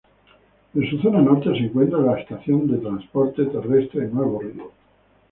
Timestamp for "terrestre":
3.45-4.07